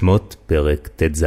[0.00, 1.26] שמות פרק ט"ז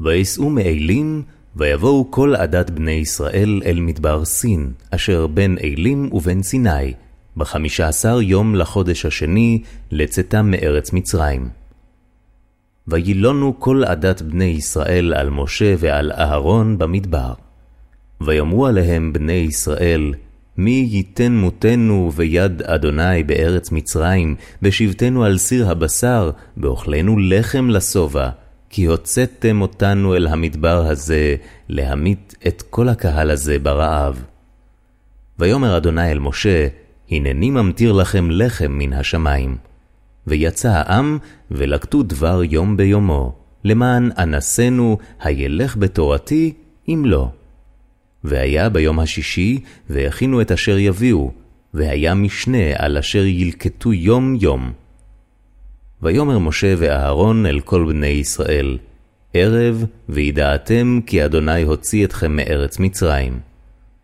[0.00, 1.22] ויסעו מאלים,
[1.56, 6.94] ויבואו כל עדת בני ישראל אל מדבר סין, אשר בין אלים ובין סיני,
[7.36, 11.48] בחמישה עשר יום לחודש השני, לצאתם מארץ מצרים.
[12.88, 17.32] וילונו כל עדת בני ישראל על משה ועל אהרון במדבר.
[18.20, 20.14] ויאמרו עליהם בני ישראל,
[20.58, 28.28] מי ייתן מותנו ביד אדוני בארץ מצרים, בשבתנו על סיר הבשר, באוכלנו לחם לשובע,
[28.70, 31.36] כי הוצאתם אותנו אל המדבר הזה,
[31.68, 34.22] להמית את כל הקהל הזה ברעב.
[35.38, 36.68] ויאמר אדוני אל משה,
[37.10, 39.56] הנני ממטיר לכם לחם מן השמיים.
[40.26, 41.18] ויצא העם,
[41.50, 43.34] ולקטו דבר יום ביומו,
[43.64, 46.52] למען אנסנו הילך בתורתי,
[46.88, 47.28] אם לא.
[48.24, 49.60] והיה ביום השישי,
[49.90, 51.32] והכינו את אשר יביאו,
[51.74, 54.72] והיה משנה על אשר ילקטו יום-יום.
[56.02, 58.78] ויאמר משה ואהרון אל כל בני ישראל,
[59.34, 63.38] ערב, וידעתם כי אדוני הוציא אתכם מארץ מצרים.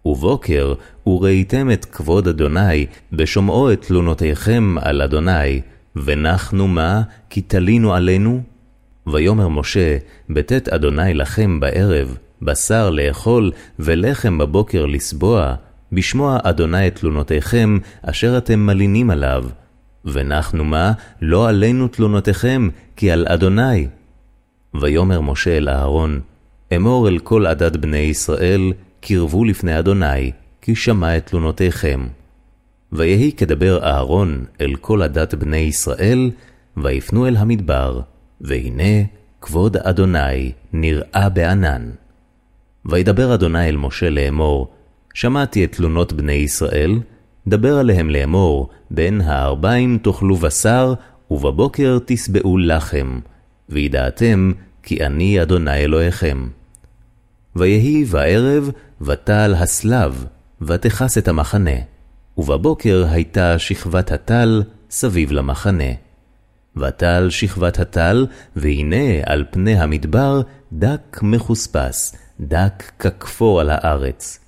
[0.04, 0.74] ובוקר,
[1.06, 5.60] וראיתם את כבוד אדוני, בשומעו את תלונותיכם על אדוני,
[5.96, 8.42] ונחנו מה, כי תלינו עלינו?
[9.06, 9.96] ויאמר משה,
[10.30, 15.54] בטאת אדוני לכם בערב, בשר לאכול, ולחם בבוקר לסבוע,
[15.92, 19.44] בשמוע אדוני את תלונותיכם, אשר אתם מלינים עליו.
[20.04, 23.86] ונחנו מה, לא עלינו תלונותיכם, כי על אדוני.
[24.80, 26.20] ויאמר משה אל אהרון,
[26.76, 30.32] אמור אל כל עדת בני ישראל, קרבו לפני אדוני,
[30.62, 32.06] כי שמע את תלונותיכם.
[32.92, 36.30] ויהי כדבר אהרון אל כל עדת בני ישראל,
[36.76, 38.00] ויפנו אל המדבר,
[38.40, 39.04] והנה
[39.40, 41.90] כבוד אדוני נראה בענן.
[42.86, 44.68] וידבר אדוני אל משה לאמור,
[45.14, 47.00] שמעתי את תלונות בני ישראל,
[47.48, 50.94] דבר עליהם לאמור, בין הארבעים תאכלו בשר,
[51.30, 53.20] ובבוקר תשבעו לחם,
[53.68, 56.48] וידעתם כי אני אדוני אלוהיכם.
[57.56, 60.24] ויהי בערב, ותעל הסלב,
[60.62, 61.76] ותכס את המחנה,
[62.38, 65.92] ובבוקר הייתה שכבת הטל סביב למחנה.
[66.76, 70.40] ותעל שכבת הטל, והנה על פני המדבר
[70.72, 74.38] דק מחוספס, דק ככפור על הארץ.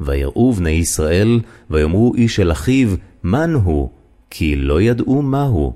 [0.00, 2.88] ויראו בני ישראל, ויאמרו איש אל אחיו,
[3.24, 3.90] מן הוא?
[4.30, 5.72] כי לא ידעו מהו.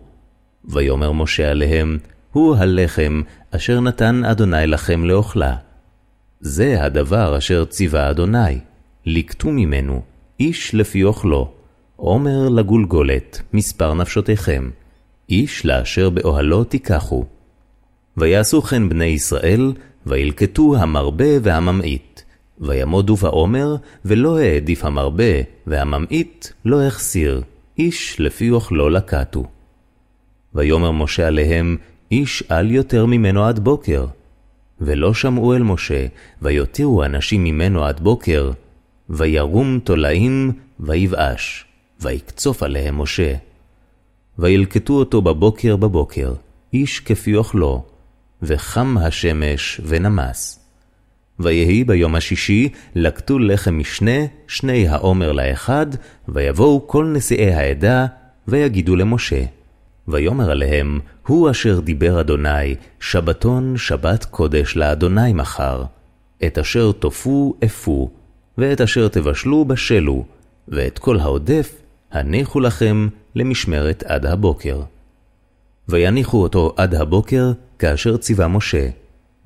[0.65, 1.99] ויאמר משה עליהם,
[2.33, 5.57] הוא הלחם אשר נתן אדוני לכם לאוכלה.
[6.41, 8.59] זה הדבר אשר ציווה אדוני,
[9.07, 10.03] לקטו ממנו,
[10.41, 11.53] איש לפי אוכלו,
[11.97, 14.71] עומר לגולגולת, מספר נפשותיכם,
[15.29, 17.25] איש לאשר באוהלו תיקחו.
[18.17, 19.73] ויעשו כן בני ישראל,
[20.07, 22.21] וילקטו המרבה והממעיט.
[22.61, 27.43] וימודו בעומר, ולא העדיף המרבה, והממעיט לא החסיר,
[27.79, 29.45] איש לפי אוכלו לקטו.
[30.55, 31.77] ויאמר משה עליהם,
[32.11, 34.07] איש אל יותר ממנו עד בוקר.
[34.81, 36.07] ולא שמעו אל משה,
[36.43, 38.51] ויותירו אנשים ממנו עד בוקר,
[39.11, 41.65] וירום תולעים, ויבאש,
[42.01, 43.35] ויקצוף עליהם משה.
[44.39, 46.35] וילקטו אותו בבוקר בבוקר,
[46.73, 47.85] איש כפי אוכלו,
[48.43, 50.61] וחם השמש ונמס.
[51.41, 55.87] ויהי ביום השישי, לקטו לחם משנה, שני העומר לאחד,
[56.29, 58.07] ויבואו כל נשיאי העדה,
[58.49, 59.43] ויגידו למשה.
[60.09, 65.85] ויאמר עליהם, הוא אשר דיבר אדוני, שבתון שבת קודש לאדוני מחר.
[66.47, 68.11] את אשר תופו אפו,
[68.59, 70.25] ואת אשר תבשלו בשלו,
[70.69, 71.75] ואת כל העודף
[72.13, 74.83] הניחו לכם למשמרת עד הבוקר.
[75.89, 78.89] ויניחו אותו עד הבוקר, כאשר ציווה משה,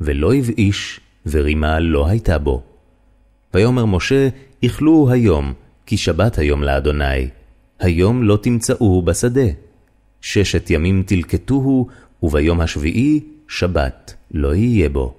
[0.01, 2.63] ולא הבאיש, ורימה לא הייתה בו.
[3.55, 4.29] ויאמר משה,
[4.63, 5.53] איכלו היום,
[5.87, 7.29] כי שבת היום לאדוני,
[7.79, 9.47] היום לא תמצאוהו בשדה.
[10.21, 11.87] ששת ימים תלקטוהו,
[12.23, 15.15] וביום השביעי שבת לא יהיה בו.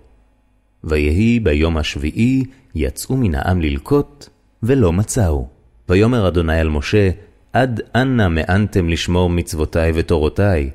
[0.84, 2.44] ויהי ביום השביעי,
[2.76, 4.30] יצאו מן העם ללקוט,
[4.64, 5.48] ולא מצאו.
[5.90, 7.10] ויאמר אדוני אל משה,
[7.54, 10.70] עד אנה מאנתם לשמור מצוותי ותורותי?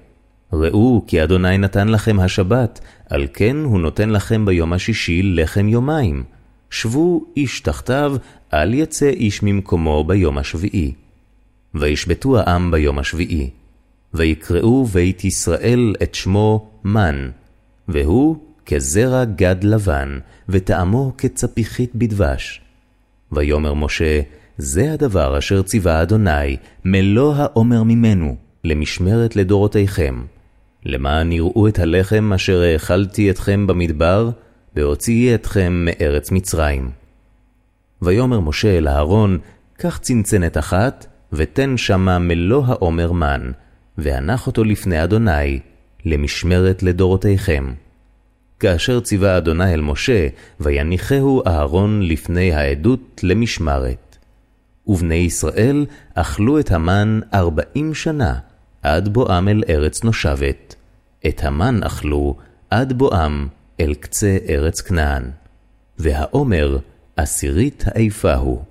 [0.52, 6.24] ראו כי אדוני נתן לכם השבת, על כן הוא נותן לכם ביום השישי לחם יומיים.
[6.70, 8.16] שבו איש תחתיו,
[8.52, 10.92] אל יצא איש ממקומו ביום השביעי.
[11.74, 13.50] וישבתו העם ביום השביעי.
[14.14, 17.30] ויקראו בית ישראל את שמו מן,
[17.88, 22.60] והוא כזרע גד לבן, וטעמו כצפיחית בדבש.
[23.32, 24.20] ויאמר משה,
[24.58, 30.22] זה הדבר אשר ציווה אדוני, מלוא העומר ממנו, למשמרת לדורותיכם.
[30.84, 34.30] למען יראו את הלחם אשר האכלתי אתכם במדבר,
[34.76, 36.90] והוציאי אתכם מארץ מצרים.
[38.02, 39.38] ויאמר משה אל אהרון,
[39.76, 43.50] קח צנצנת אחת, ותן שמה מלוא העומר מן,
[43.98, 45.60] והנח אותו לפני אדוני,
[46.04, 47.72] למשמרת לדורותיכם.
[48.60, 50.28] כאשר ציווה אדוני אל משה,
[50.60, 54.16] ויניחהו אהרון לפני העדות למשמרת.
[54.86, 58.38] ובני ישראל אכלו את המן ארבעים שנה,
[58.86, 60.74] עד בואם אל ארץ נושבת.
[61.26, 62.36] את המן אכלו
[62.70, 63.46] עד בואם
[63.80, 65.30] אל קצה ארץ כנען.
[65.98, 66.78] והעומר
[67.16, 68.62] עשירית האיפה הוא.